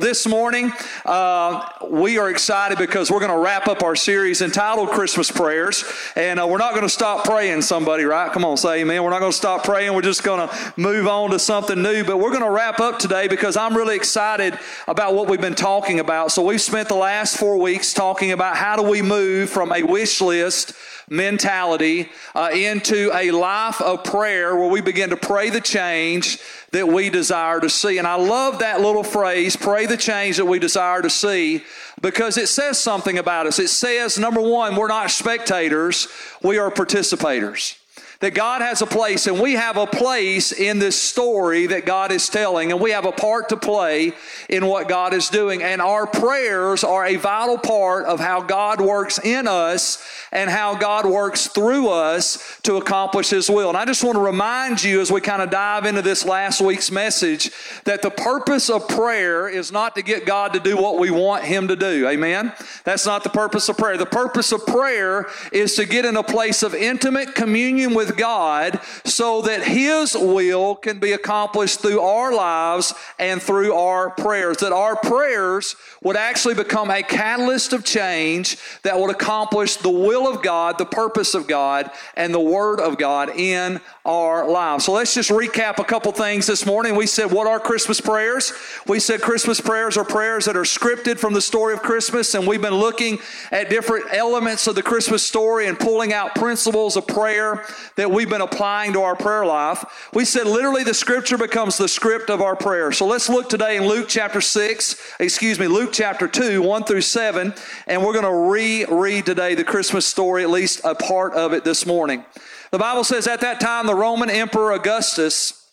[0.00, 0.70] This morning,
[1.04, 5.84] uh, we are excited because we're going to wrap up our series entitled Christmas Prayers.
[6.14, 8.32] And uh, we're not going to stop praying, somebody, right?
[8.32, 9.02] Come on, say amen.
[9.02, 9.92] We're not going to stop praying.
[9.94, 12.04] We're just going to move on to something new.
[12.04, 14.56] But we're going to wrap up today because I'm really excited
[14.86, 16.30] about what we've been talking about.
[16.30, 19.82] So we've spent the last four weeks talking about how do we move from a
[19.82, 20.74] wish list
[21.10, 26.38] mentality uh, into a life of prayer where we begin to pray the change
[26.70, 27.98] that we desire to see.
[27.98, 31.64] And I love that little phrase, pray the change that we desire to see,
[32.02, 33.58] because it says something about us.
[33.58, 36.08] It says, number one, we're not spectators,
[36.42, 37.77] we are participators
[38.20, 42.10] that God has a place, and we have a place in this story that God
[42.10, 44.12] is telling, and we have a part to play
[44.48, 45.62] in what God is doing.
[45.62, 50.74] And our prayers are a vital part of how God works in us and how
[50.74, 53.68] God works through us to accomplish His will.
[53.68, 56.60] And I just want to remind you as we kind of dive into this last
[56.60, 57.52] week's message
[57.84, 61.44] that the purpose of prayer is not to get God to do what we want
[61.44, 62.08] Him to do.
[62.08, 62.52] Amen?
[62.82, 63.96] That's not the purpose of prayer.
[63.96, 68.16] The purpose of prayer is to get in a place of intimate communion with with
[68.16, 74.58] God so that His will can be accomplished through our lives and through our prayers.
[74.58, 80.28] That our prayers would actually become a catalyst of change that would accomplish the will
[80.28, 84.84] of God, the purpose of God, and the Word of God in our lives.
[84.84, 86.96] So let's just recap a couple things this morning.
[86.96, 88.52] We said, What are Christmas prayers?
[88.86, 92.46] We said Christmas prayers are prayers that are scripted from the story of Christmas, and
[92.46, 93.18] we've been looking
[93.50, 97.64] at different elements of the Christmas story and pulling out principles of prayer
[97.98, 100.08] that we've been applying to our prayer life.
[100.14, 102.92] We said literally the scripture becomes the script of our prayer.
[102.92, 107.00] So let's look today in Luke chapter 6, excuse me, Luke chapter 2, 1 through
[107.00, 107.52] 7,
[107.88, 111.64] and we're going to reread today the Christmas story, at least a part of it
[111.64, 112.24] this morning.
[112.70, 115.68] The Bible says at that time the Roman Emperor Augustus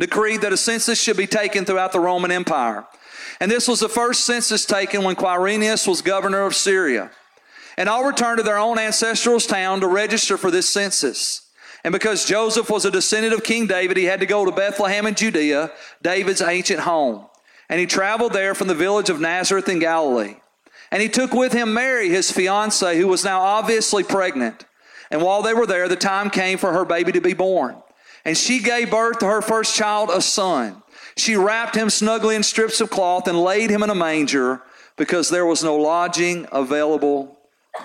[0.00, 2.86] decreed that a census should be taken throughout the Roman Empire.
[3.40, 7.10] And this was the first census taken when Quirinius was governor of Syria.
[7.76, 11.41] And all returned to their own ancestral town to register for this census.
[11.84, 15.06] And because Joseph was a descendant of King David, he had to go to Bethlehem
[15.06, 17.26] in Judea, David's ancient home.
[17.68, 20.36] And he traveled there from the village of Nazareth in Galilee.
[20.90, 24.66] And he took with him Mary, his fiancee, who was now obviously pregnant.
[25.10, 27.76] And while they were there, the time came for her baby to be born.
[28.24, 30.82] And she gave birth to her first child, a son.
[31.16, 34.62] She wrapped him snugly in strips of cloth and laid him in a manger
[34.96, 37.38] because there was no lodging available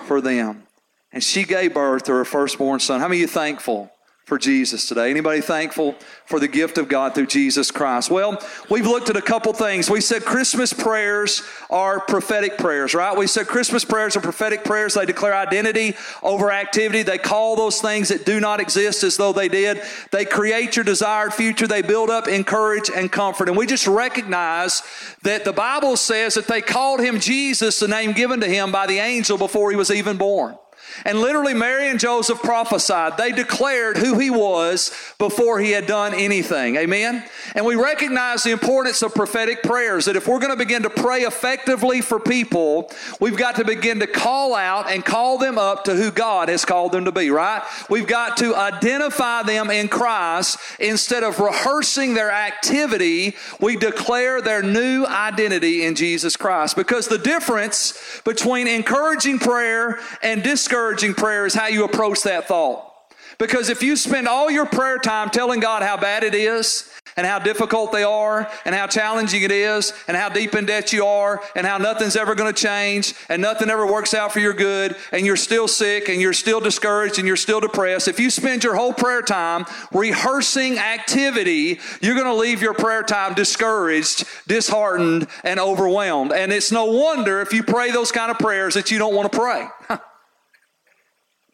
[0.06, 0.67] for them
[1.12, 3.00] and she gave birth to her firstborn son.
[3.00, 3.90] How many of you thankful
[4.26, 5.10] for Jesus today?
[5.10, 5.94] Anybody thankful
[6.26, 8.10] for the gift of God through Jesus Christ?
[8.10, 8.38] Well,
[8.68, 9.88] we've looked at a couple things.
[9.88, 13.16] We said Christmas prayers are prophetic prayers, right?
[13.16, 14.92] We said Christmas prayers are prophetic prayers.
[14.92, 17.02] They declare identity over activity.
[17.02, 19.80] They call those things that do not exist as though they did.
[20.12, 21.66] They create your desired future.
[21.66, 23.48] They build up, encourage, and comfort.
[23.48, 24.82] And we just recognize
[25.22, 28.86] that the Bible says that they called him Jesus, the name given to him by
[28.86, 30.58] the angel before he was even born.
[31.04, 33.16] And literally, Mary and Joseph prophesied.
[33.16, 36.76] They declared who he was before he had done anything.
[36.76, 37.24] Amen?
[37.54, 40.90] And we recognize the importance of prophetic prayers that if we're going to begin to
[40.90, 42.90] pray effectively for people,
[43.20, 46.64] we've got to begin to call out and call them up to who God has
[46.64, 47.62] called them to be, right?
[47.88, 53.36] We've got to identify them in Christ instead of rehearsing their activity.
[53.60, 60.42] We declare their new identity in Jesus Christ because the difference between encouraging prayer and
[60.42, 62.84] discouraging prayer is how you approach that thought.
[63.38, 67.26] Because if you spend all your prayer time telling God how bad it is, and
[67.26, 71.04] how difficult they are, and how challenging it is, and how deep in debt you
[71.04, 74.52] are, and how nothing's ever going to change, and nothing ever works out for your
[74.52, 78.30] good, and you're still sick, and you're still discouraged, and you're still depressed, if you
[78.30, 84.24] spend your whole prayer time rehearsing activity, you're going to leave your prayer time discouraged,
[84.46, 86.32] disheartened, and overwhelmed.
[86.32, 89.32] And it's no wonder if you pray those kind of prayers that you don't want
[89.32, 89.66] to pray.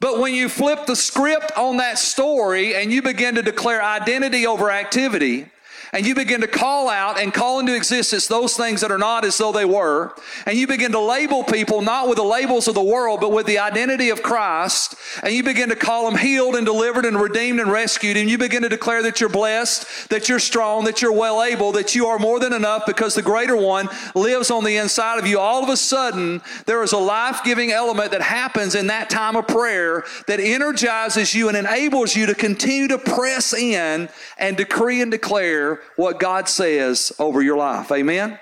[0.04, 4.46] But when you flip the script on that story and you begin to declare identity
[4.46, 5.46] over activity,
[5.94, 9.24] and you begin to call out and call into existence those things that are not
[9.24, 10.12] as though they were,
[10.44, 13.46] and you begin to label people not with the labels of the world, but with
[13.46, 17.60] the identity of Christ, and you begin to call them healed and delivered and redeemed
[17.60, 21.12] and rescued, and you begin to declare that you're blessed, that you're strong, that you're
[21.12, 24.76] well able, that you are more than enough because the greater one lives on the
[24.76, 28.74] inside of you, all of a sudden, there is a life giving element that happens
[28.74, 33.54] in that time of prayer that energizes you and enables you to continue to press
[33.54, 34.08] in
[34.38, 37.90] and decree and declare what God says over your life.
[37.92, 38.38] Amen?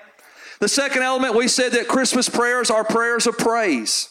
[0.59, 4.09] The second element, we said that Christmas prayers are prayers of praise.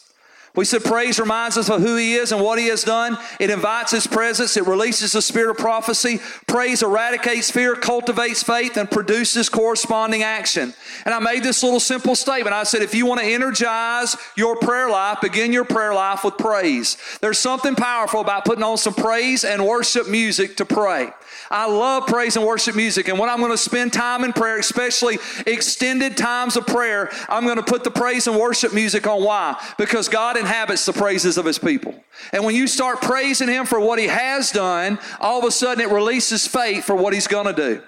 [0.55, 3.17] We said praise reminds us of who He is and what He has done.
[3.39, 4.55] It invites His presence.
[4.55, 6.19] It releases the spirit of prophecy.
[6.45, 10.75] Praise eradicates fear, cultivates faith, and produces corresponding action.
[11.05, 12.53] And I made this little simple statement.
[12.53, 16.37] I said, if you want to energize your prayer life, begin your prayer life with
[16.37, 16.97] praise.
[17.19, 21.13] There's something powerful about putting on some praise and worship music to pray.
[21.49, 23.07] I love praise and worship music.
[23.07, 27.45] And when I'm going to spend time in prayer, especially extended times of prayer, I'm
[27.45, 29.23] going to put the praise and worship music on.
[29.23, 29.61] Why?
[29.77, 31.95] Because God inhabits the praises of His people.
[32.31, 35.83] And when you start praising Him for what He has done, all of a sudden
[35.83, 37.83] it releases faith for what He's going to do.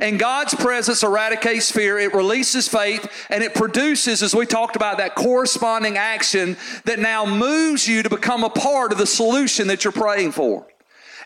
[0.00, 4.98] And God's presence eradicates fear, it releases faith, and it produces, as we talked about,
[4.98, 9.82] that corresponding action that now moves you to become a part of the solution that
[9.82, 10.66] you're praying for.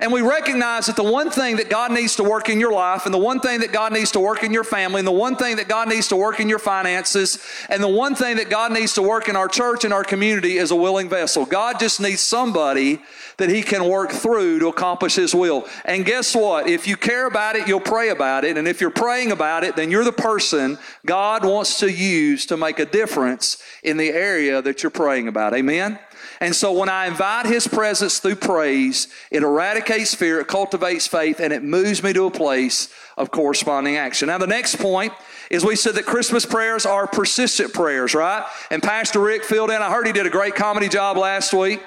[0.03, 3.05] And we recognize that the one thing that God needs to work in your life,
[3.05, 5.37] and the one thing that God needs to work in your family, and the one
[5.37, 7.39] thing that God needs to work in your finances,
[7.69, 10.59] and the one thing that God needs to work in our church and our community
[10.59, 11.47] is a willing vessel.
[11.47, 13.01] God just needs somebody
[13.37, 15.69] that He can work through to accomplish His will.
[15.85, 16.67] And guess what?
[16.67, 18.59] If you care about it, you'll pray about it.
[18.59, 22.57] And if you're praying about it, then you're the person God wants to use to
[22.57, 25.55] make a difference in the area that you're praying about.
[25.55, 26.01] Amen?
[26.41, 31.41] And so when I invite His presence through praise, it eradicates fear, it cultivates faith,
[31.41, 34.29] and it moves me to a place of corresponding action.
[34.29, 35.13] Now, the next point
[35.51, 38.47] is we said that Christmas prayers are persistent prayers, right?
[38.71, 39.83] And Pastor Rick filled in.
[39.83, 41.81] I heard he did a great comedy job last week.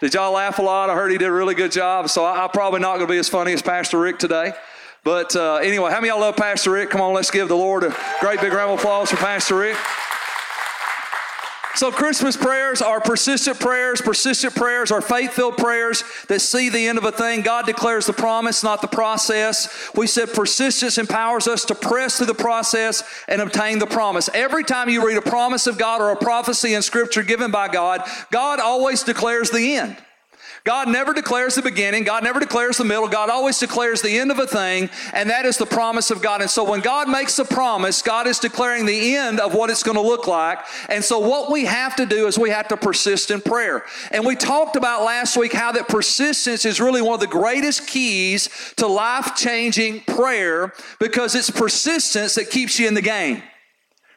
[0.00, 0.88] Did y'all laugh a lot?
[0.88, 2.08] I heard he did a really good job.
[2.08, 4.52] So I, am probably not going to be as funny as Pastor Rick today.
[5.02, 6.90] But uh, anyway, how many y'all love Pastor Rick?
[6.90, 9.76] Come on, let's give the Lord a great big round of applause for Pastor Rick.
[11.76, 14.00] So, Christmas prayers are persistent prayers.
[14.00, 17.42] Persistent prayers are faith filled prayers that see the end of a thing.
[17.42, 19.90] God declares the promise, not the process.
[19.94, 24.28] We said persistence empowers us to press through the process and obtain the promise.
[24.34, 27.68] Every time you read a promise of God or a prophecy in Scripture given by
[27.68, 28.02] God,
[28.32, 29.96] God always declares the end.
[30.64, 32.04] God never declares the beginning.
[32.04, 33.08] God never declares the middle.
[33.08, 36.42] God always declares the end of a thing, and that is the promise of God.
[36.42, 39.82] And so when God makes a promise, God is declaring the end of what it's
[39.82, 40.58] going to look like.
[40.88, 43.84] And so what we have to do is we have to persist in prayer.
[44.10, 47.86] And we talked about last week how that persistence is really one of the greatest
[47.86, 53.42] keys to life changing prayer because it's persistence that keeps you in the game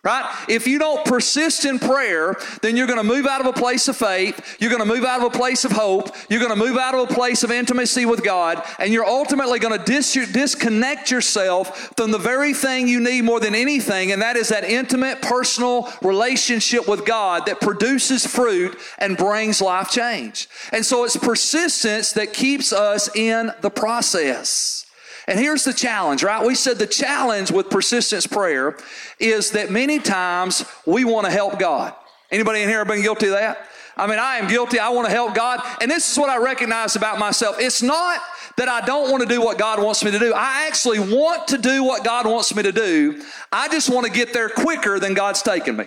[0.04, 0.46] right?
[0.50, 3.88] If you don't persist in prayer, then you're going to move out of a place
[3.88, 4.58] of faith.
[4.60, 6.14] You're going to move out of a place of hope.
[6.30, 8.62] You're going to move out of a place of intimacy with God.
[8.80, 13.40] And you're ultimately going to dis- disconnect yourself from the very thing you need more
[13.40, 14.12] than anything.
[14.12, 19.90] And that is that intimate, personal relationship with God that produces fruit and brings life
[19.90, 20.50] change.
[20.74, 24.83] And so it's persistence that keeps us in the process.
[25.28, 26.46] And here's the challenge, right?
[26.46, 28.78] We said the challenge with persistence prayer
[29.20, 31.94] is that many times we want to help God.
[32.32, 33.68] Anybody in here been guilty of that?
[33.96, 34.80] I mean, I am guilty.
[34.80, 35.62] I want to help God.
[35.80, 37.58] And this is what I recognize about myself.
[37.60, 38.20] It's not
[38.58, 40.34] that I don't want to do what God wants me to do.
[40.34, 43.24] I actually want to do what God wants me to do.
[43.52, 45.86] I just want to get there quicker than God's taking me.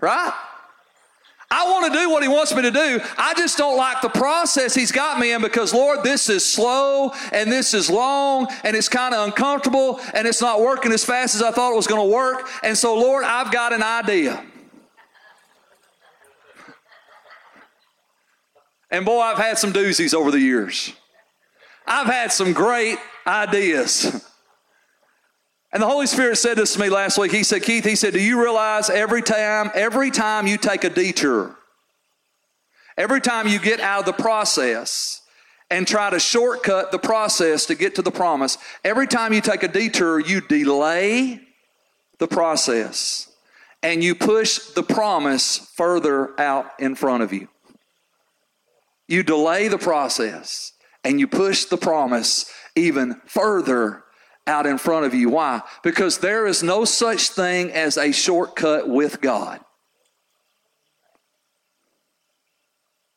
[0.00, 0.32] Right?
[1.50, 3.00] I want to do what He wants me to do.
[3.16, 7.12] I just don't like the process He's got me in because, Lord, this is slow
[7.32, 11.34] and this is long and it's kind of uncomfortable and it's not working as fast
[11.34, 12.48] as I thought it was going to work.
[12.62, 14.44] And so, Lord, I've got an idea.
[18.90, 20.92] And boy, I've had some doozies over the years.
[21.86, 24.27] I've had some great ideas.
[25.72, 27.30] And the Holy Spirit said this to me last week.
[27.30, 30.90] He said, Keith, he said, Do you realize every time, every time you take a
[30.90, 31.56] detour,
[32.96, 35.20] every time you get out of the process
[35.70, 39.62] and try to shortcut the process to get to the promise, every time you take
[39.62, 41.40] a detour, you delay
[42.18, 43.30] the process
[43.82, 47.48] and you push the promise further out in front of you.
[49.06, 50.72] You delay the process
[51.04, 54.04] and you push the promise even further
[54.48, 55.28] out in front of you.
[55.28, 55.62] Why?
[55.82, 59.60] Because there is no such thing as a shortcut with God.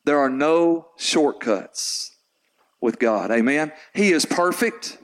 [0.04, 2.16] There are no shortcuts
[2.82, 3.32] with God.
[3.32, 3.72] Amen.
[3.94, 4.98] He is perfect,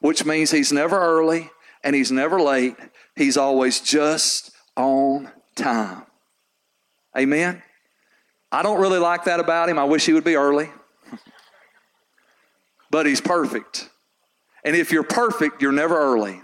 [0.00, 1.50] which means he's never early
[1.82, 2.76] and he's never late.
[3.16, 6.04] He's always just on time.
[7.16, 7.62] Amen.
[8.50, 9.78] I don't really like that about him.
[9.78, 10.70] I wish he would be early.
[12.90, 13.88] but he's perfect.
[14.64, 16.40] And if you're perfect, you're never early.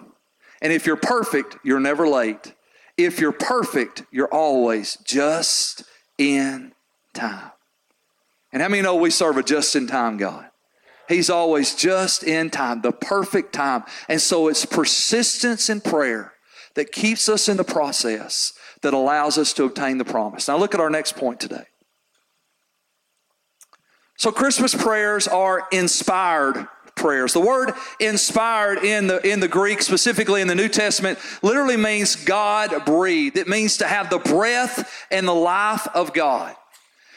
[0.60, 2.54] And if you're perfect, you're never late.
[2.96, 5.84] If you're perfect, you're always just
[6.18, 6.72] in
[7.14, 7.52] time.
[8.52, 10.46] And how many know we serve a just in time God?
[11.08, 13.84] He's always just in time, the perfect time.
[14.08, 16.34] And so it's persistence in prayer
[16.74, 20.48] that keeps us in the process that allows us to obtain the promise.
[20.48, 21.64] Now, look at our next point today.
[24.16, 27.32] So, Christmas prayers are inspired prayers.
[27.32, 32.16] The word inspired in the, in the Greek, specifically in the New Testament, literally means
[32.16, 33.36] God breathed.
[33.36, 36.54] It means to have the breath and the life of God.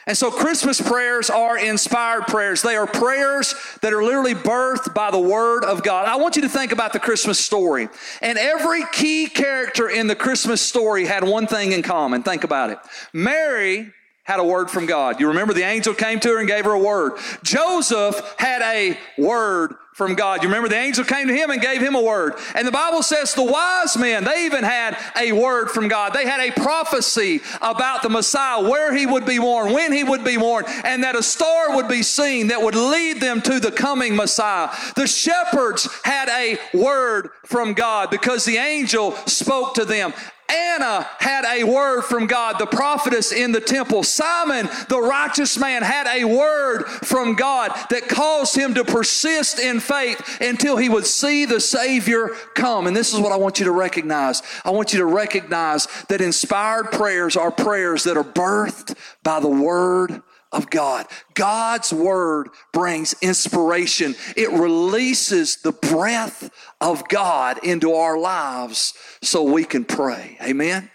[0.08, 2.64] And so Christmas prayers are inspired prayers.
[2.64, 6.08] They are prayers that are literally birthed by the Word of God.
[6.08, 7.88] I want you to think about the Christmas story.
[8.22, 12.24] And every key character in the Christmas story had one thing in common.
[12.24, 12.80] Think about it.
[13.14, 13.94] Mary
[14.32, 15.20] had a word from God.
[15.20, 17.20] You remember the angel came to her and gave her a word.
[17.44, 20.42] Joseph had a word from God.
[20.42, 22.36] You remember the angel came to him and gave him a word.
[22.56, 26.14] And the Bible says the wise men, they even had a word from God.
[26.14, 30.24] They had a prophecy about the Messiah, where he would be born, when he would
[30.24, 33.72] be born, and that a star would be seen that would lead them to the
[33.72, 34.70] coming Messiah.
[34.96, 40.14] The shepherds had a word from God because the angel spoke to them.
[40.52, 44.04] Anna had a word from God, the prophetess in the temple.
[44.04, 49.80] Simon, the righteous man, had a word from God that caused him to persist in
[49.80, 52.88] faith until he would see the Savior come.
[52.88, 54.42] And this is what I want you to recognize.
[54.66, 59.48] I want you to recognize that inspired prayers are prayers that are birthed by the
[59.48, 61.08] word of God.
[61.34, 64.16] God's word brings inspiration.
[64.36, 70.38] It releases the breath of God into our lives so we can pray.
[70.42, 70.90] Amen.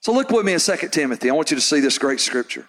[0.00, 1.30] So look with me in 2 Timothy.
[1.30, 2.68] I want you to see this great scripture.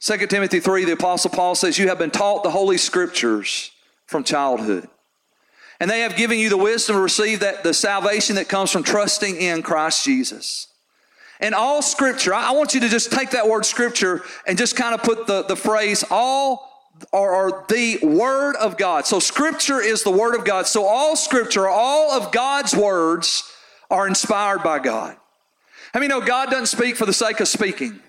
[0.00, 3.70] 2 Timothy 3, the Apostle Paul says, You have been taught the Holy Scriptures
[4.06, 4.88] from childhood.
[5.78, 8.82] And they have given you the wisdom to receive that the salvation that comes from
[8.82, 10.69] trusting in Christ Jesus.
[11.40, 14.94] And all scripture, I want you to just take that word scripture and just kind
[14.94, 16.70] of put the, the phrase all
[17.12, 19.06] or, or the word of God.
[19.06, 20.66] So scripture is the word of God.
[20.66, 23.50] So all scripture, all of God's words
[23.90, 25.16] are inspired by God.
[25.92, 28.00] How many know God doesn't speak for the sake of speaking?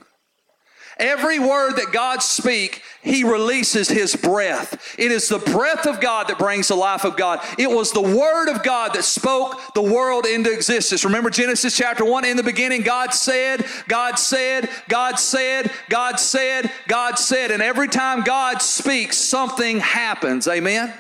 [0.98, 4.96] Every word that God speak, He releases His breath.
[4.98, 7.40] It is the breath of God that brings the life of God.
[7.58, 11.06] It was the Word of God that spoke the world into existence.
[11.06, 12.26] Remember Genesis chapter 1?
[12.26, 17.52] In the beginning, God said, God said, God said, God said, God said.
[17.52, 20.48] And every time God speaks, something happens.
[20.48, 20.94] Amen?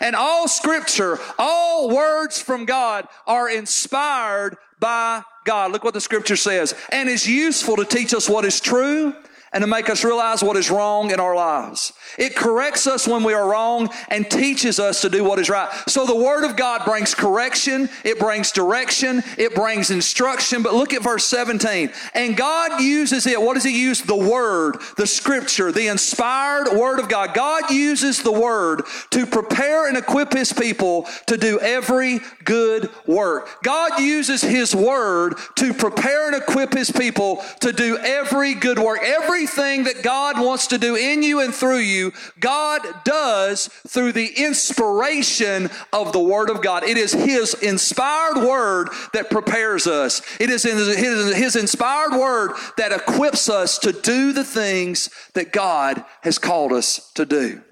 [0.00, 5.72] And all scripture, all words from God are inspired by God.
[5.72, 6.74] Look what the scripture says.
[6.92, 9.14] And is useful to teach us what is true
[9.52, 11.92] and to make us realize what is wrong in our lives.
[12.16, 15.70] It corrects us when we are wrong and teaches us to do what is right.
[15.88, 20.62] So the Word of God brings correction, it brings direction, it brings instruction.
[20.62, 21.90] But look at verse 17.
[22.14, 23.40] And God uses it.
[23.40, 24.02] What does He use?
[24.02, 27.34] The Word, the Scripture, the inspired Word of God.
[27.34, 33.62] God uses the Word to prepare and equip His people to do every good work.
[33.62, 39.00] God uses His Word to prepare and equip His people to do every good work.
[39.02, 41.97] Everything that God wants to do in you and through you
[42.40, 46.84] God does through the inspiration of the Word of God.
[46.84, 52.92] It is His inspired Word that prepares us, it is His, His inspired Word that
[52.92, 57.62] equips us to do the things that God has called us to do.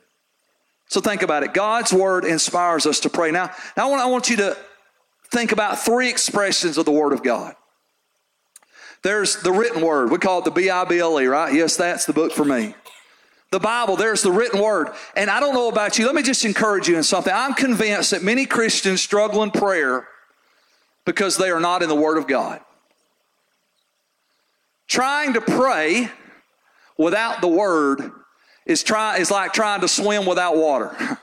[0.88, 1.52] So think about it.
[1.54, 3.30] God's Word inspires us to pray.
[3.30, 4.56] Now, now I, want, I want you to
[5.32, 7.54] think about three expressions of the Word of God.
[9.02, 10.10] There's the written word.
[10.10, 11.54] We call it the B I B L E, right?
[11.54, 12.74] Yes, that's the book for me
[13.50, 14.88] the Bible, there's the written word.
[15.14, 17.32] And I don't know about you, let me just encourage you in something.
[17.34, 20.08] I'm convinced that many Christians struggle in prayer
[21.04, 22.60] because they are not in the Word of God.
[24.88, 26.10] Trying to pray
[26.98, 28.10] without the Word
[28.66, 30.94] is, try, is like trying to swim without water.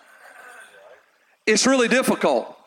[1.46, 2.58] it's really difficult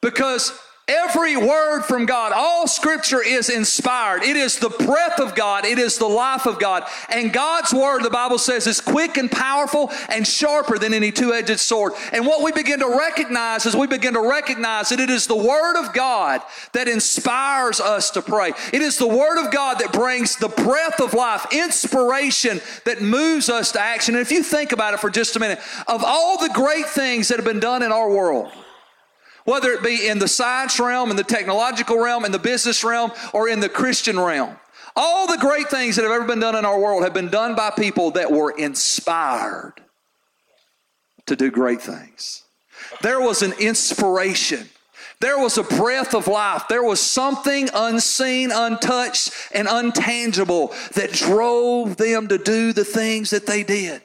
[0.00, 4.22] because Every word from God, all scripture is inspired.
[4.22, 5.64] It is the breath of God.
[5.64, 6.84] It is the life of God.
[7.08, 11.58] And God's word, the Bible says, is quick and powerful and sharper than any two-edged
[11.58, 11.94] sword.
[12.12, 15.34] And what we begin to recognize is we begin to recognize that it is the
[15.34, 18.52] word of God that inspires us to pray.
[18.74, 23.48] It is the word of God that brings the breath of life, inspiration that moves
[23.48, 24.16] us to action.
[24.16, 27.28] And if you think about it for just a minute, of all the great things
[27.28, 28.52] that have been done in our world,
[29.44, 33.12] whether it be in the science realm, in the technological realm, in the business realm,
[33.32, 34.56] or in the Christian realm.
[34.96, 37.54] All the great things that have ever been done in our world have been done
[37.54, 39.74] by people that were inspired
[41.26, 42.44] to do great things.
[43.02, 44.68] There was an inspiration.
[45.20, 46.64] There was a breath of life.
[46.68, 53.46] There was something unseen, untouched, and untangible that drove them to do the things that
[53.46, 54.02] they did.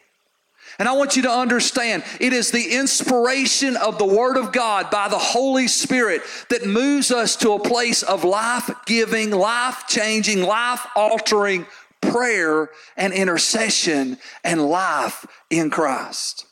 [0.80, 4.90] And I want you to understand it is the inspiration of the Word of God
[4.90, 10.42] by the Holy Spirit that moves us to a place of life giving, life changing,
[10.42, 11.66] life altering
[12.00, 16.46] prayer and intercession and life in Christ.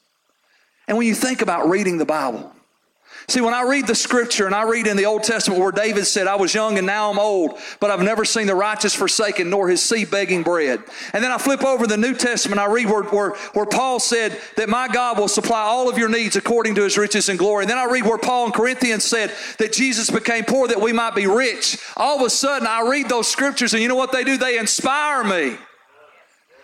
[0.89, 2.51] And when you think about reading the Bible,
[3.29, 6.05] See, when I read the scripture and I read in the Old Testament where David
[6.05, 9.50] said, I was young and now I'm old, but I've never seen the righteous forsaken
[9.50, 10.81] nor his seed begging bread.
[11.12, 14.39] And then I flip over the New Testament, I read where, where, where Paul said
[14.55, 17.65] that my God will supply all of your needs according to his riches and glory.
[17.65, 20.93] And then I read where Paul in Corinthians said that Jesus became poor that we
[20.93, 21.79] might be rich.
[21.98, 24.38] All of a sudden, I read those scriptures and you know what they do?
[24.38, 25.57] They inspire me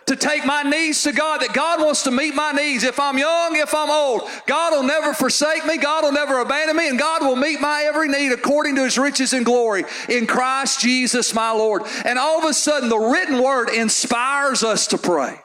[0.05, 2.83] to take my needs to God, that God wants to meet my needs.
[2.83, 6.75] If I'm young, if I'm old, God will never forsake me, God will never abandon
[6.75, 10.27] me, and God will meet my every need according to his riches and glory in
[10.27, 11.83] Christ Jesus my Lord.
[12.05, 15.42] And all of a sudden, the written word inspires us to pray.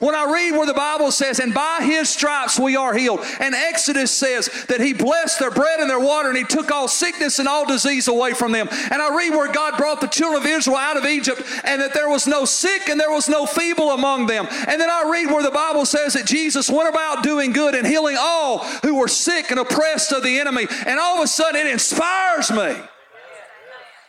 [0.00, 3.54] When I read where the Bible says, and by his stripes we are healed, and
[3.54, 7.38] Exodus says that he blessed their bread and their water, and he took all sickness
[7.38, 8.68] and all disease away from them.
[8.90, 11.94] And I read where God brought the children of Israel out of Egypt, and that
[11.94, 14.46] there was no sick and there was no feeble among them.
[14.50, 17.86] And then I read where the Bible says that Jesus went about doing good and
[17.86, 20.66] healing all who were sick and oppressed of the enemy.
[20.86, 22.76] And all of a sudden it inspires me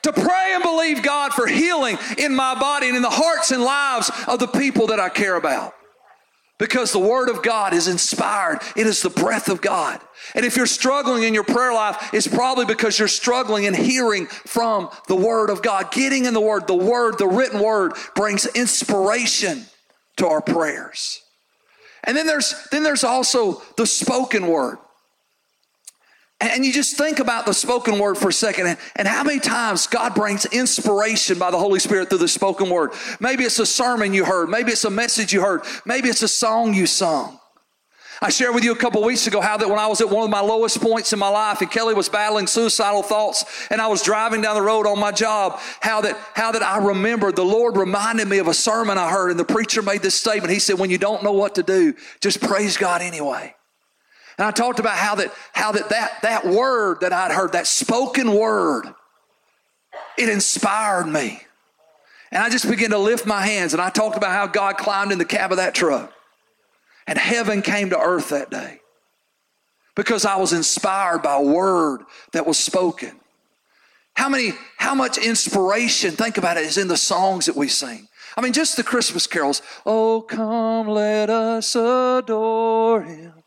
[0.03, 3.63] to pray and believe God for healing in my body and in the hearts and
[3.63, 5.74] lives of the people that I care about.
[6.60, 8.60] Because the Word of God is inspired.
[8.77, 10.00] It is the breath of God.
[10.36, 14.27] And if you're struggling in your prayer life, it's probably because you're struggling in hearing
[14.27, 15.91] from the Word of God.
[15.91, 19.65] Getting in the Word, the Word, the written Word brings inspiration
[20.17, 21.22] to our prayers.
[22.03, 24.77] And then there's, then there's also the spoken Word.
[26.51, 29.88] And you just think about the spoken word for a second and, how many times
[29.88, 32.91] God brings inspiration by the Holy Spirit through the spoken word.
[33.21, 36.27] Maybe it's a sermon you heard, maybe it's a message you heard, maybe it's a
[36.27, 37.39] song you sung.
[38.21, 40.23] I shared with you a couple weeks ago how that when I was at one
[40.25, 43.88] of my lowest points in my life and Kelly was battling suicidal thoughts and I
[43.88, 47.45] was driving down the road on my job, how that, how that I remembered the
[47.45, 50.51] Lord reminded me of a sermon I heard and the preacher made this statement.
[50.51, 53.55] He said, when you don't know what to do, just praise God anyway.
[54.38, 57.68] And I talked about how that how that that, that word that I'd heard, that
[57.68, 58.86] spoken word,
[60.18, 61.42] it inspired me.
[62.32, 65.12] And I just began to lift my hands and I talked about how God climbed
[65.12, 66.12] in the cab of that truck.
[67.06, 68.80] And heaven came to earth that day.
[69.96, 73.12] Because I was inspired by a word that was spoken.
[74.15, 78.08] How many, how much inspiration, think about it, is in the songs that we sing.
[78.36, 79.62] I mean, just the Christmas carols.
[79.86, 83.42] Oh, come, let us adore him.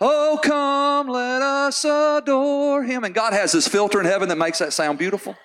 [0.00, 3.02] Oh, come, let us adore him.
[3.04, 5.36] And God has this filter in heaven that makes that sound beautiful.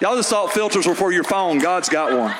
[0.00, 1.58] Y'all just thought filters were for your phone.
[1.58, 2.34] God's got one.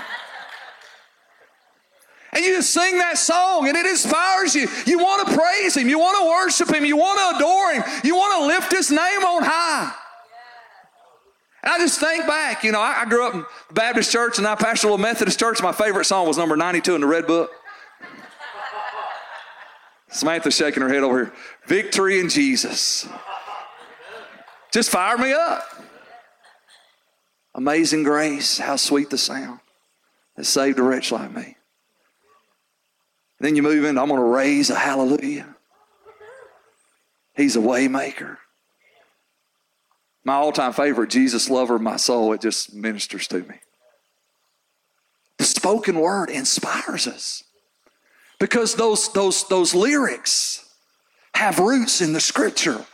[2.33, 4.66] And you just sing that song and it inspires you.
[4.87, 5.88] You want to praise Him.
[5.88, 6.85] You want to worship Him.
[6.85, 8.01] You want to adore Him.
[8.03, 9.94] You want to lift His name on high.
[11.62, 14.47] And I just think back, you know, I, I grew up in Baptist church and
[14.47, 15.62] I pastored a little Methodist church.
[15.62, 17.51] My favorite song was number 92 in the Red Book.
[20.14, 21.35] Samantha's shaking her head over here.
[21.66, 23.09] Victory in Jesus.
[24.72, 25.64] Just fire me up.
[27.57, 29.59] Amazing grace, how sweet the sound
[30.37, 31.57] that saved a wretch like me.
[33.40, 35.57] Then you move in, I'm going to raise a hallelujah.
[37.35, 38.38] He's a waymaker.
[40.24, 43.57] My all-time favorite, Jesus lover of my soul, it just ministers to me.
[45.38, 47.42] The spoken word inspires us
[48.38, 50.75] because those, those, those lyrics
[51.35, 52.85] have roots in the scripture.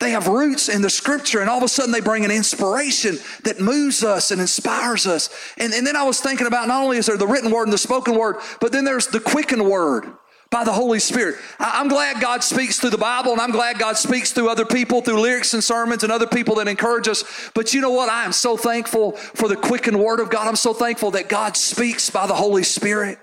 [0.00, 3.18] They have roots in the scripture, and all of a sudden they bring an inspiration
[3.42, 5.28] that moves us and inspires us.
[5.56, 7.72] And, and then I was thinking about not only is there the written word and
[7.72, 10.06] the spoken word, but then there's the quickened word
[10.50, 11.36] by the Holy Spirit.
[11.58, 15.02] I'm glad God speaks through the Bible, and I'm glad God speaks through other people,
[15.02, 17.50] through lyrics and sermons and other people that encourage us.
[17.52, 18.08] But you know what?
[18.08, 20.46] I am so thankful for the quickened word of God.
[20.46, 23.18] I'm so thankful that God speaks by the Holy Spirit.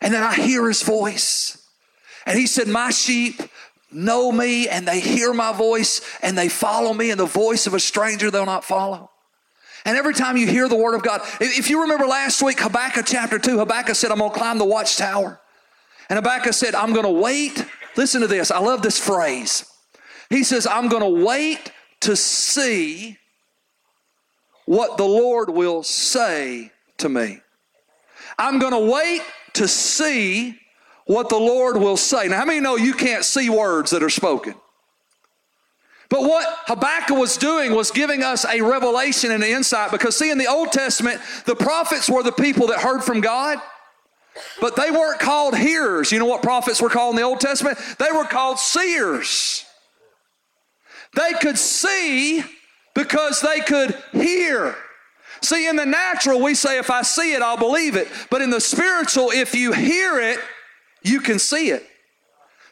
[0.00, 1.66] And then I hear his voice.
[2.26, 3.40] And he said, My sheep
[3.92, 7.74] know me and they hear my voice and they follow me, and the voice of
[7.74, 9.10] a stranger they'll not follow.
[9.84, 13.06] And every time you hear the word of God, if you remember last week, Habakkuk
[13.06, 15.40] chapter 2, Habakkuk said, I'm going to climb the watchtower.
[16.10, 17.64] And Habakkuk said, I'm going to wait.
[17.96, 18.50] Listen to this.
[18.50, 19.64] I love this phrase.
[20.28, 23.16] He says, I'm going to wait to see
[24.66, 27.40] what the Lord will say to me.
[28.38, 29.22] I'm going to wait
[29.54, 30.58] to see
[31.06, 32.28] what the Lord will say.
[32.28, 34.54] Now, how many know you can't see words that are spoken?
[36.08, 40.30] But what Habakkuk was doing was giving us a revelation and an insight because, see,
[40.30, 43.60] in the Old Testament, the prophets were the people that heard from God,
[44.60, 46.10] but they weren't called hearers.
[46.10, 47.78] You know what prophets were called in the Old Testament?
[47.98, 49.64] They were called seers.
[51.14, 52.42] They could see
[52.94, 54.76] because they could hear.
[55.42, 58.08] See, in the natural, we say, if I see it, I'll believe it.
[58.30, 60.38] But in the spiritual, if you hear it,
[61.02, 61.86] you can see it.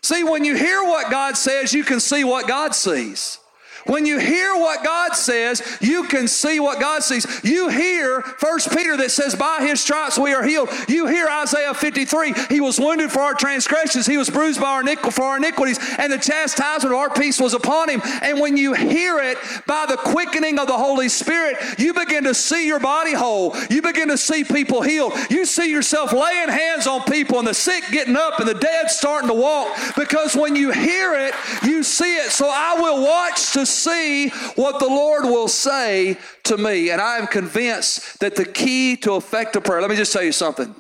[0.03, 3.39] See, when you hear what God says, you can see what God sees.
[3.87, 7.27] When you hear what God says, you can see what God sees.
[7.43, 10.71] You hear First Peter that says, By his stripes we are healed.
[10.89, 14.83] You hear Isaiah 53, he was wounded for our transgressions, he was bruised by our
[14.83, 18.03] iniqu- for our iniquities, and the chastisement of our peace was upon him.
[18.23, 22.35] And when you hear it by the quickening of the Holy Spirit, you begin to
[22.35, 23.57] see your body whole.
[23.71, 25.13] You begin to see people healed.
[25.31, 28.91] You see yourself laying hands on people and the sick getting up and the dead
[28.91, 32.31] starting to walk because when you hear it, you see it.
[32.31, 36.91] So I will watch to see what the Lord will say to me.
[36.91, 40.33] And I am convinced that the key to effective prayer, let me just tell you
[40.33, 40.75] something.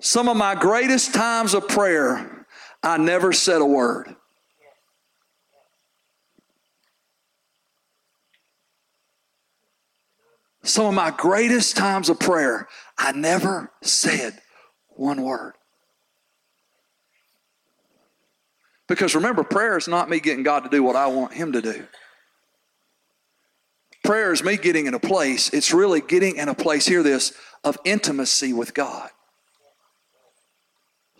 [0.00, 2.46] Some of my greatest times of prayer,
[2.82, 4.16] I never said a word.
[10.62, 14.40] Some of my greatest times of prayer, I never said
[14.88, 15.54] one word.
[18.90, 21.62] Because remember, prayer is not me getting God to do what I want Him to
[21.62, 21.86] do.
[24.02, 27.32] Prayer is me getting in a place, it's really getting in a place, hear this,
[27.62, 29.08] of intimacy with God.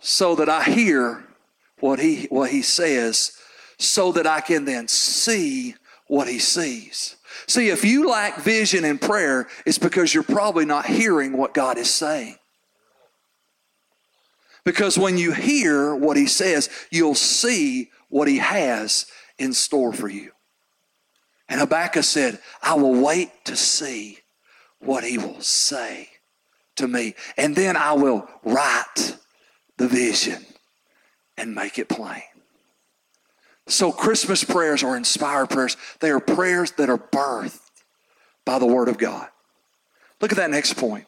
[0.01, 1.23] So that I hear
[1.79, 3.31] what He, what he says,
[3.79, 5.75] so that I can then see
[6.07, 7.15] what He sees.
[7.47, 11.77] See, if you lack vision in prayer, it's because you're probably not hearing what God
[11.77, 12.35] is saying.
[14.63, 20.07] Because when you hear what he says, you'll see what he has in store for
[20.07, 20.31] you.
[21.49, 24.19] And Habakkuk said, I will wait to see
[24.79, 26.09] what he will say
[26.75, 27.15] to me.
[27.37, 29.17] And then I will write
[29.77, 30.45] the vision
[31.37, 32.21] and make it plain.
[33.67, 35.77] So, Christmas prayers are inspired prayers.
[35.99, 37.59] They are prayers that are birthed
[38.43, 39.27] by the Word of God.
[40.19, 41.05] Look at that next point.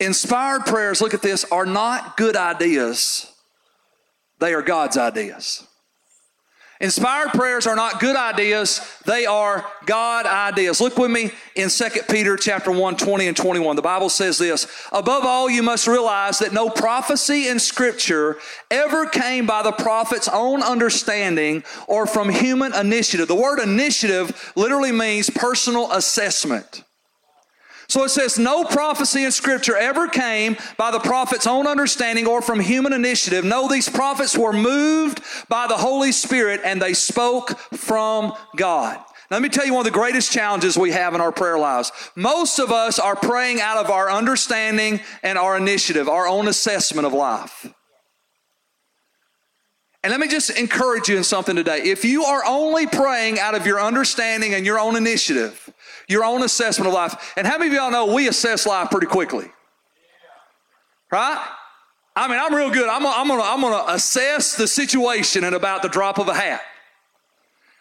[0.00, 3.32] Inspired prayers, look at this, are not good ideas,
[4.38, 5.66] they are God's ideas.
[6.80, 10.80] Inspired prayers are not good ideas, they are God ideas.
[10.80, 13.74] Look with me in 2 Peter chapter 1, 20 and 21.
[13.74, 18.36] The Bible says this Above all, you must realize that no prophecy in Scripture
[18.70, 23.26] ever came by the prophet's own understanding or from human initiative.
[23.26, 26.84] The word initiative literally means personal assessment.
[27.88, 32.42] So it says, no prophecy in Scripture ever came by the prophet's own understanding or
[32.42, 33.46] from human initiative.
[33.46, 39.02] No, these prophets were moved by the Holy Spirit and they spoke from God.
[39.30, 41.90] Let me tell you one of the greatest challenges we have in our prayer lives.
[42.14, 47.06] Most of us are praying out of our understanding and our initiative, our own assessment
[47.06, 47.72] of life.
[50.04, 51.82] And let me just encourage you in something today.
[51.82, 55.68] If you are only praying out of your understanding and your own initiative,
[56.08, 57.34] your own assessment of life.
[57.36, 59.50] And how many of y'all know we assess life pretty quickly?
[61.12, 61.46] Right?
[62.16, 62.88] I mean, I'm real good.
[62.88, 66.34] I'm gonna, I'm gonna, I'm gonna assess the situation in about the drop of a
[66.34, 66.62] hat.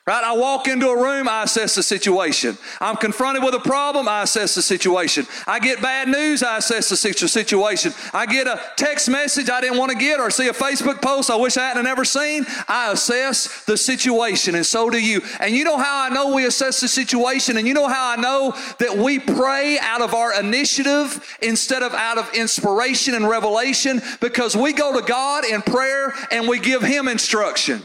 [0.08, 0.24] Right?
[0.24, 2.58] I walk into a room, I assess the situation.
[2.80, 5.28] I'm confronted with a problem, I assess the situation.
[5.46, 7.94] I get bad news, I assess the situation.
[8.14, 11.30] I get a text message I didn't want to get or see a Facebook post
[11.30, 15.22] I wish I hadn't ever seen, I assess the situation, and so do you.
[15.42, 18.16] And you know how I know we assess the situation, and you know how I
[18.16, 24.02] know that we pray out of our initiative instead of out of inspiration and revelation?
[24.22, 27.82] Because we go to God in prayer and we give Him instruction.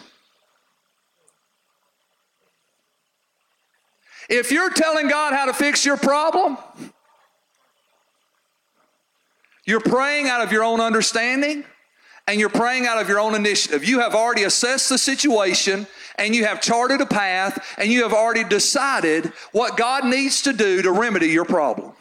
[4.28, 6.56] If you're telling God how to fix your problem,
[9.64, 11.64] you're praying out of your own understanding
[12.26, 13.85] and you're praying out of your own initiative.
[13.85, 18.12] You have already assessed the situation and you have charted a path and you have
[18.12, 21.92] already decided what God needs to do to remedy your problem.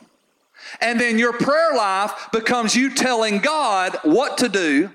[0.80, 4.92] And then your prayer life becomes you telling God what to do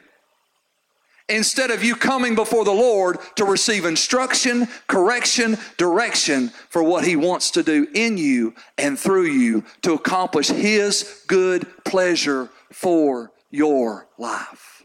[1.28, 7.16] instead of you coming before the Lord to receive instruction, correction, direction for what He
[7.16, 14.06] wants to do in you and through you to accomplish His good pleasure for your
[14.18, 14.82] life.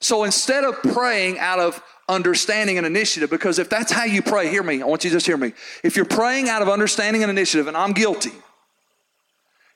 [0.00, 4.50] So instead of praying out of understanding and initiative, because if that's how you pray,
[4.50, 5.54] hear me, I want you to just hear me.
[5.82, 8.32] If you're praying out of understanding and initiative, and I'm guilty,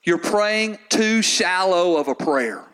[0.05, 2.68] you're praying too shallow of a prayer.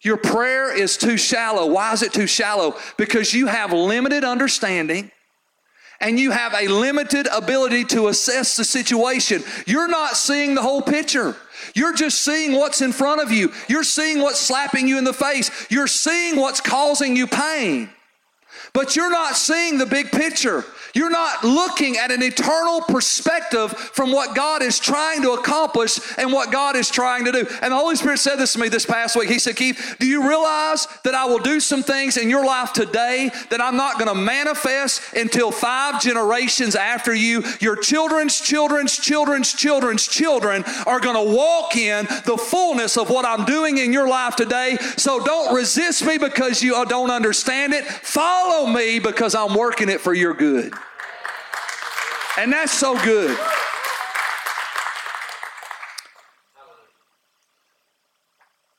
[0.00, 1.66] Your prayer is too shallow.
[1.66, 2.76] Why is it too shallow?
[2.96, 5.10] Because you have limited understanding
[6.00, 9.42] and you have a limited ability to assess the situation.
[9.66, 11.34] You're not seeing the whole picture.
[11.74, 13.52] You're just seeing what's in front of you.
[13.68, 15.50] You're seeing what's slapping you in the face.
[15.70, 17.90] You're seeing what's causing you pain.
[18.72, 20.64] But you're not seeing the big picture.
[20.94, 26.32] You're not looking at an eternal perspective from what God is trying to accomplish and
[26.32, 27.46] what God is trying to do.
[27.62, 29.28] And the Holy Spirit said this to me this past week.
[29.28, 32.72] He said, Keith, do you realize that I will do some things in your life
[32.72, 37.44] today that I'm not going to manifest until five generations after you?
[37.60, 43.24] Your children's children's children's children's children are going to walk in the fullness of what
[43.24, 44.76] I'm doing in your life today.
[44.96, 47.84] So don't resist me because you uh, don't understand it.
[47.84, 50.72] Follow me because I'm working it for your good.
[52.38, 53.36] And that's so good.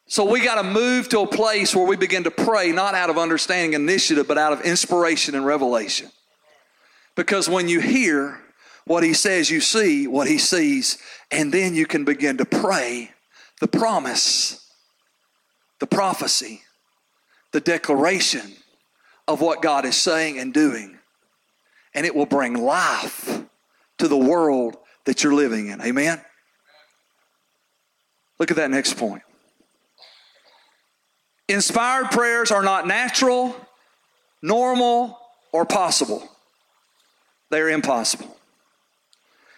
[0.08, 3.10] So we got to move to a place where we begin to pray, not out
[3.10, 6.10] of understanding initiative, but out of inspiration and revelation.
[7.18, 8.40] Because when you hear
[8.86, 10.98] what he says, you see what he sees,
[11.30, 13.12] and then you can begin to pray
[13.60, 14.72] the promise,
[15.82, 16.62] the prophecy,
[17.52, 18.54] the declaration
[19.28, 20.98] of what God is saying and doing.
[21.94, 23.44] And it will bring life
[24.00, 25.82] to the world that you're living in.
[25.82, 26.20] Amen?
[28.40, 29.22] Look at that next point.
[31.48, 33.56] Inspired prayers are not natural,
[34.42, 35.20] normal,
[35.52, 36.28] or possible.
[37.50, 38.36] They are impossible.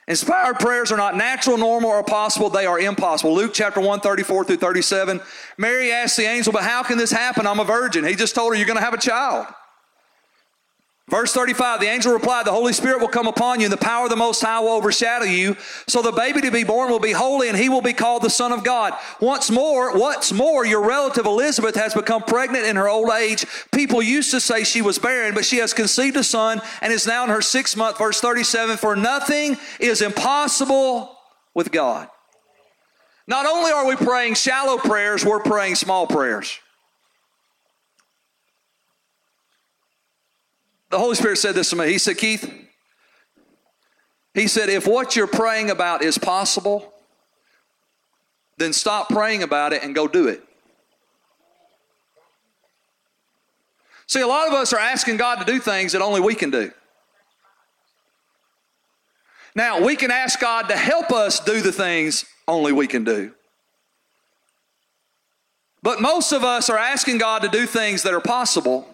[0.08, 2.50] Inspired prayers are not natural, normal, or possible.
[2.50, 3.36] They are impossible.
[3.36, 5.22] Luke chapter 1, 34 through 37.
[5.58, 7.46] Mary asked the angel, But how can this happen?
[7.46, 8.04] I'm a virgin.
[8.04, 9.48] He just told her, You're going to have a child.
[11.12, 14.06] Verse 35, the angel replied, The Holy Spirit will come upon you, and the power
[14.06, 15.58] of the Most High will overshadow you.
[15.86, 18.30] So the baby to be born will be holy, and he will be called the
[18.30, 18.94] Son of God.
[19.20, 23.46] Once more, what's more, your relative Elizabeth has become pregnant in her old age.
[23.74, 27.06] People used to say she was barren, but she has conceived a son and is
[27.06, 27.98] now in her sixth month.
[27.98, 31.18] Verse 37, For nothing is impossible
[31.54, 32.08] with God.
[33.28, 36.58] Not only are we praying shallow prayers, we're praying small prayers.
[40.92, 41.88] The Holy Spirit said this to me.
[41.88, 42.54] He said, Keith,
[44.34, 46.94] he said, if what you're praying about is possible,
[48.58, 50.44] then stop praying about it and go do it.
[54.06, 56.52] See, a lot of us are asking God to do things that only we can
[56.52, 56.72] do.
[59.56, 63.32] Now, we can ask God to help us do the things only we can do.
[65.84, 68.88] But most of us are asking God to do things that are possible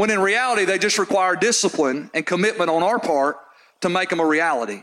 [0.00, 3.36] when in reality they just require discipline and commitment on our part
[3.82, 4.82] to make them a reality.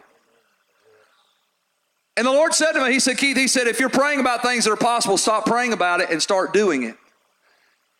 [2.15, 4.43] And the Lord said to me, He said, Keith, He said, if you're praying about
[4.43, 6.95] things that are possible, stop praying about it and start doing it.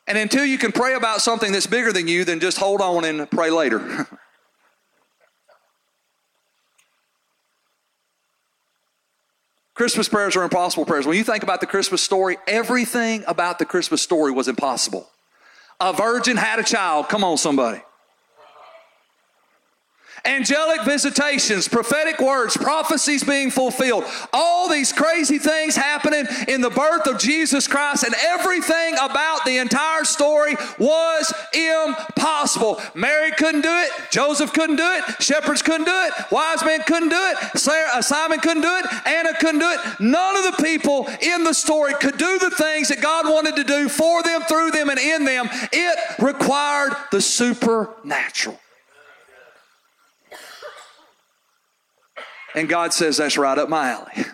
[0.05, 3.03] And until you can pray about something that's bigger than you, then just hold on
[3.03, 4.07] and pray later.
[9.73, 11.07] Christmas prayers are impossible prayers.
[11.07, 15.09] When you think about the Christmas story, everything about the Christmas story was impossible.
[15.79, 17.07] A virgin had a child.
[17.07, 17.81] Come on, somebody
[20.25, 24.03] angelic visitations, prophetic words, prophecies being fulfilled,
[24.33, 29.57] all these crazy things happening in the birth of Jesus Christ, and everything about the
[29.57, 32.81] entire story was impossible.
[32.93, 37.09] Mary couldn't do it, Joseph couldn't do it, shepherds couldn't do it, wise men couldn't
[37.09, 39.79] do it, uh, Simon couldn't do it, Anna couldn't do it.
[39.99, 43.63] None of the people in the story could do the things that God wanted to
[43.63, 45.49] do for them, through them, and in them.
[45.71, 48.59] It required the supernatural.
[52.57, 54.25] And God says, That's right up my alley.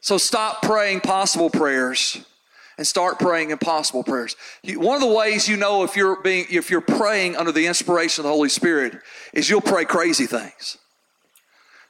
[0.00, 2.24] So stop praying possible prayers
[2.78, 4.36] and start praying impossible prayers.
[4.64, 8.22] one of the ways you know if you're being if you're praying under the inspiration
[8.22, 9.00] of the Holy Spirit
[9.34, 10.78] is you'll pray crazy things.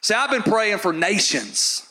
[0.00, 1.86] See, I've been praying for nations.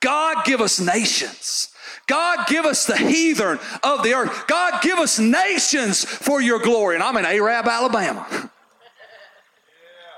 [0.00, 1.68] God give us nations.
[2.08, 4.48] God give us the heathen of the earth.
[4.48, 6.96] God give us nations for your glory.
[6.96, 8.50] And I'm in Arab, Alabama.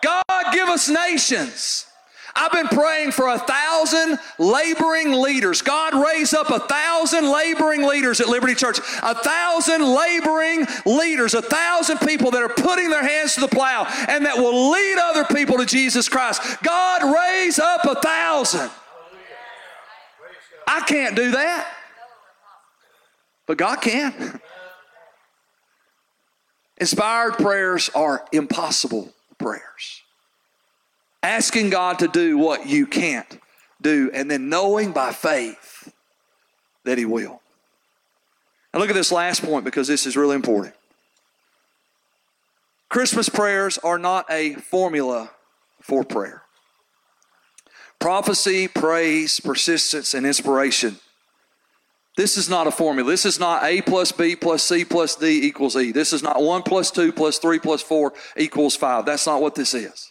[0.03, 1.89] God, give us nations.
[2.39, 5.61] I've been praying for a thousand laboring leaders.
[5.61, 8.79] God raise up a thousand laboring leaders at Liberty Church.
[9.03, 13.87] A thousand laboring leaders, a thousand people that are putting their hands to the plow
[14.09, 16.41] and that will lead other people to Jesus Christ.
[16.63, 18.71] God raise up a thousand.
[20.67, 21.75] I can't do that.
[23.47, 24.41] But God can.
[26.77, 30.03] Inspired prayers are impossible prayers.
[31.23, 33.41] Asking God to do what you can't
[33.81, 35.93] do, and then knowing by faith
[36.85, 37.41] that He will.
[38.73, 40.75] And look at this last point because this is really important.
[42.89, 45.31] Christmas prayers are not a formula
[45.81, 46.43] for prayer.
[47.99, 50.99] Prophecy, praise, persistence, and inspiration.
[52.19, 53.09] This is not a formula.
[53.09, 55.93] This is not A plus B plus C plus D equals E.
[55.93, 59.07] This is not 1 plus 2 plus 3 plus 4 equals 5.
[59.07, 60.11] That's not what this is.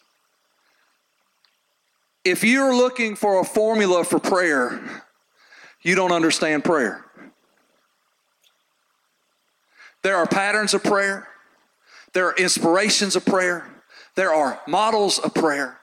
[2.23, 5.03] If you're looking for a formula for prayer,
[5.81, 7.03] you don't understand prayer.
[10.01, 11.27] There are patterns of prayer,
[12.13, 13.67] there are inspirations of prayer,
[14.15, 15.77] there are models of prayer.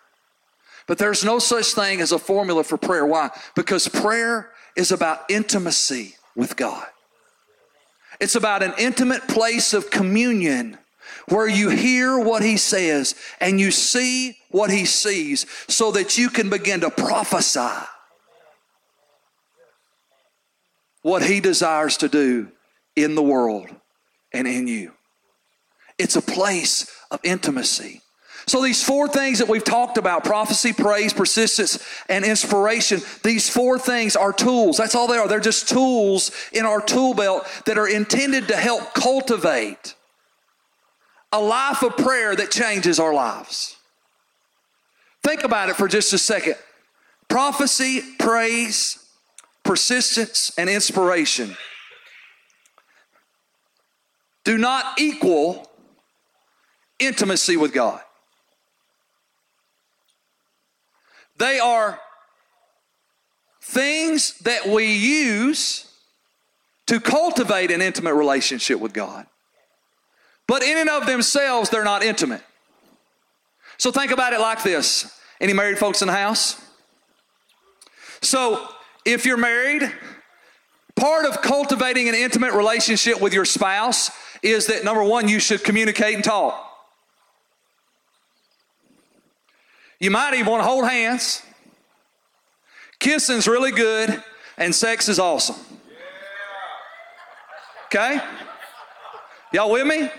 [0.86, 3.04] But there's no such thing as a formula for prayer.
[3.04, 3.28] Why?
[3.54, 6.86] Because prayer is about intimacy with God.
[8.20, 10.78] It's about an intimate place of communion
[11.28, 16.28] where you hear what he says and you see what he sees so that you
[16.28, 17.84] can begin to prophesy
[21.02, 22.48] what he desires to do
[22.96, 23.68] in the world
[24.32, 24.92] and in you.
[25.98, 28.00] It's a place of intimacy.
[28.46, 31.78] So, these four things that we've talked about prophecy, praise, persistence,
[32.08, 34.76] and inspiration these four things are tools.
[34.76, 35.28] That's all they are.
[35.28, 39.94] They're just tools in our tool belt that are intended to help cultivate
[41.32, 43.76] a life of prayer that changes our lives.
[45.22, 46.56] Think about it for just a second
[47.28, 48.98] prophecy, praise,
[49.64, 51.56] persistence, and inspiration
[54.44, 55.70] do not equal
[56.98, 58.00] intimacy with God.
[61.36, 62.00] They are
[63.62, 65.90] things that we use
[66.86, 69.26] to cultivate an intimate relationship with God.
[70.46, 72.42] But in and of themselves, they're not intimate.
[73.78, 76.60] So think about it like this any married folks in the house?
[78.22, 78.68] So
[79.04, 79.92] if you're married,
[80.96, 84.10] part of cultivating an intimate relationship with your spouse
[84.42, 86.73] is that number one, you should communicate and talk.
[90.04, 91.40] You might even want to hold hands.
[92.98, 94.22] Kissing's really good,
[94.58, 95.56] and sex is awesome.
[97.86, 98.20] Okay?
[99.54, 100.10] Y'all with me?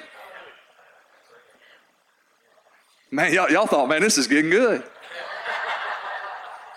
[3.12, 4.82] Man, y'all, y'all thought, man, this is getting good.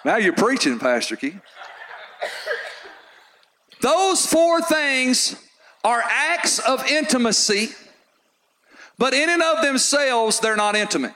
[0.04, 1.38] Now you're preaching, Pastor Key.
[3.80, 5.34] Those four things
[5.82, 7.70] are acts of intimacy,
[8.98, 11.14] but in and of themselves, they're not intimate.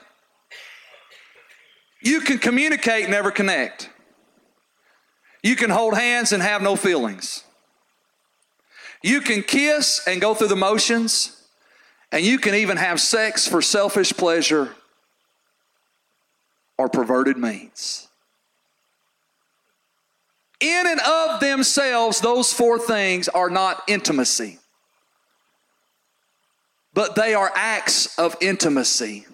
[2.03, 3.89] You can communicate, never connect.
[5.41, 7.45] You can hold hands and have no feelings.
[9.01, 11.41] You can kiss and go through the motions,
[12.11, 14.75] and you can even have sex for selfish pleasure
[16.77, 18.07] or perverted means.
[20.59, 24.59] In and of themselves, those four things are not intimacy,
[26.93, 29.25] but they are acts of intimacy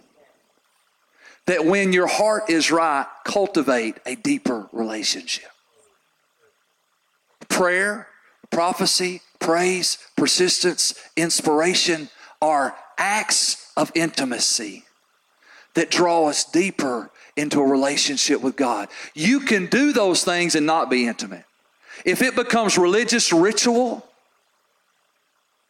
[1.50, 5.50] that when your heart is right, cultivate a deeper relationship.
[7.48, 8.08] Prayer,
[8.52, 12.08] prophecy, praise, persistence, inspiration
[12.40, 14.84] are acts of intimacy
[15.74, 18.88] that draw us deeper into a relationship with God.
[19.16, 21.46] You can do those things and not be intimate.
[22.06, 24.08] If it becomes religious ritual,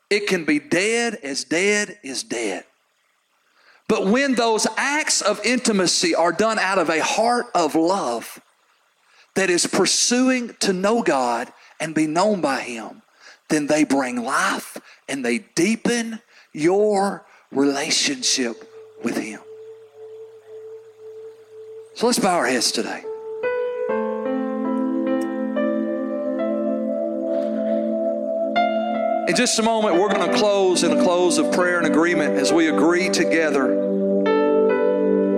[0.09, 2.65] it can be dead as dead is dead.
[3.89, 8.39] But when those acts of intimacy are done out of a heart of love
[9.33, 13.01] that is pursuing to know God and be known by Him,
[13.49, 16.21] then they bring life and they deepen
[16.53, 18.71] your relationship
[19.03, 19.41] with Him.
[21.95, 23.03] So let's bow our heads today.
[29.29, 32.33] In just a moment, we're going to close in a close of prayer and agreement
[32.37, 33.79] as we agree together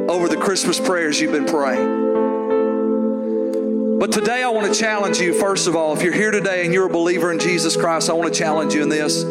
[0.10, 1.99] over the Christmas prayers you've been praying.
[3.99, 6.73] But today, I want to challenge you, first of all, if you're here today and
[6.73, 9.25] you're a believer in Jesus Christ, I want to challenge you in this.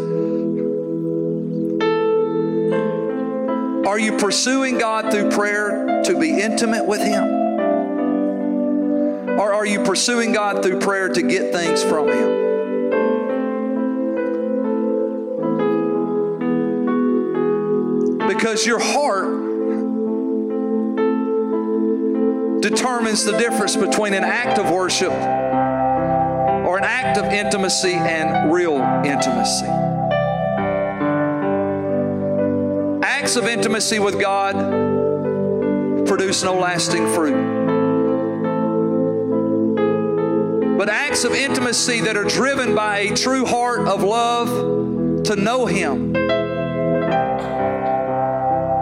[3.88, 7.24] Are you pursuing God through prayer to be intimate with Him?
[9.40, 12.49] Or are you pursuing God through prayer to get things from Him?
[18.40, 19.28] Because your heart
[22.62, 28.78] determines the difference between an act of worship or an act of intimacy and real
[29.04, 29.66] intimacy.
[33.04, 34.56] Acts of intimacy with God
[36.06, 37.58] produce no lasting fruit.
[40.78, 45.66] but acts of intimacy that are driven by a true heart of love to know
[45.66, 46.19] Him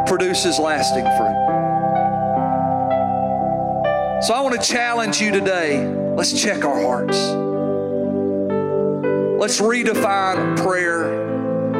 [0.08, 1.48] produces lasting fruit.
[4.22, 5.86] So I want to challenge you today.
[5.86, 7.18] Let's check our hearts.
[9.38, 11.28] Let's redefine prayer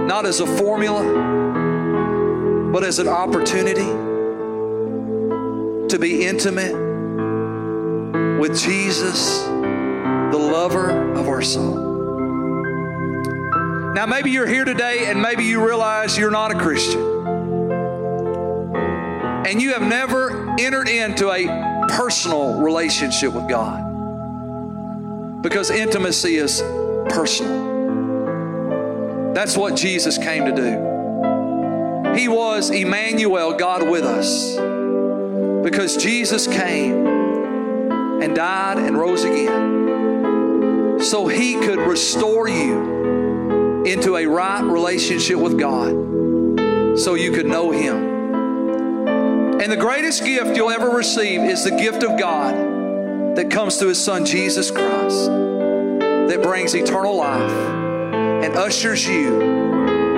[0.07, 1.03] not as a formula,
[2.73, 3.89] but as an opportunity
[5.89, 6.77] to be intimate
[8.39, 11.75] with Jesus, the lover of our soul.
[13.95, 17.18] Now, maybe you're here today and maybe you realize you're not a Christian.
[19.49, 21.47] And you have never entered into a
[21.89, 23.83] personal relationship with God.
[25.43, 26.61] Because intimacy is
[27.09, 27.73] personal.
[29.33, 32.15] That's what Jesus came to do.
[32.15, 34.57] He was Emmanuel, God with us.
[35.65, 37.07] Because Jesus came
[38.23, 41.01] and died and rose again.
[41.01, 47.71] So he could restore you into a right relationship with God so you could know
[47.71, 48.08] him.
[49.61, 52.55] And the greatest gift you'll ever receive is the gift of God
[53.35, 57.51] that comes through His Son, Jesus Christ, that brings eternal life
[58.45, 59.41] and ushers you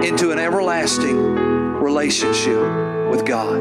[0.02, 3.60] into an everlasting relationship with God.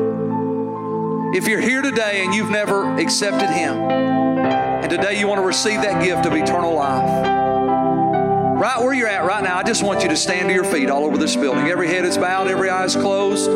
[1.33, 5.81] If you're here today and you've never accepted Him, and today you want to receive
[5.81, 7.25] that gift of eternal life,
[8.59, 10.89] right where you're at right now, I just want you to stand to your feet
[10.89, 11.67] all over this building.
[11.67, 13.49] Every head is bowed, every eye is closed.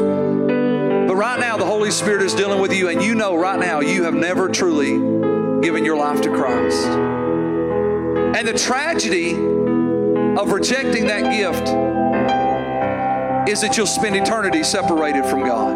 [1.13, 3.81] But right now, the Holy Spirit is dealing with you, and you know right now
[3.81, 4.93] you have never truly
[5.61, 6.87] given your life to Christ.
[6.87, 11.67] And the tragedy of rejecting that gift
[13.47, 15.75] is that you'll spend eternity separated from God.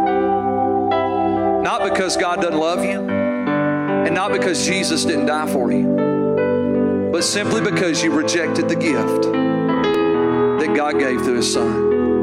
[1.64, 7.24] Not because God doesn't love you, and not because Jesus didn't die for you, but
[7.24, 12.17] simply because you rejected the gift that God gave through His Son.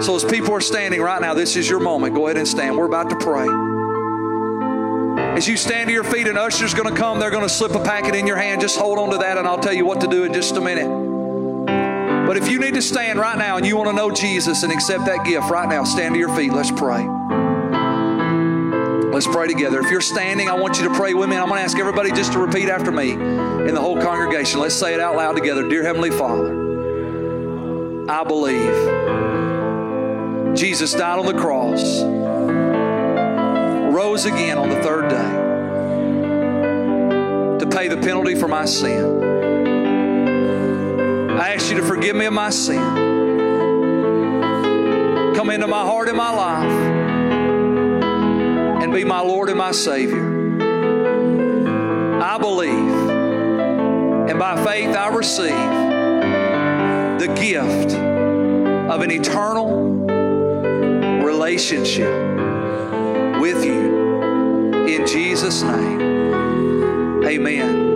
[0.00, 2.14] So, as people are standing right now, this is your moment.
[2.14, 2.76] Go ahead and stand.
[2.76, 3.46] We're about to pray.
[5.36, 7.18] As you stand to your feet, an usher's going to come.
[7.18, 8.60] They're going to slip a packet in your hand.
[8.60, 10.60] Just hold on to that, and I'll tell you what to do in just a
[10.60, 10.88] minute.
[12.26, 14.72] But if you need to stand right now and you want to know Jesus and
[14.72, 16.52] accept that gift right now, stand to your feet.
[16.52, 17.06] Let's pray.
[19.12, 19.80] Let's pray together.
[19.80, 21.36] If you're standing, I want you to pray with me.
[21.36, 24.60] I'm going to ask everybody just to repeat after me in the whole congregation.
[24.60, 25.68] Let's say it out loud together.
[25.68, 26.50] Dear Heavenly Father,
[28.08, 29.31] I believe
[30.54, 32.02] Jesus died on the cross,
[33.92, 35.40] rose again on the third day
[37.58, 39.22] to pay the penalty for my sin.
[41.38, 42.80] I ask you to forgive me of my sin.
[45.34, 46.70] Come into my heart and my life
[48.82, 50.60] and be my Lord and my Savior.
[52.22, 53.10] I believe,
[54.28, 55.48] and by faith I receive
[57.18, 60.01] the gift of an eternal
[61.52, 62.08] relationship
[63.38, 64.72] with you.
[64.86, 66.00] In Jesus' name,
[67.26, 67.91] amen.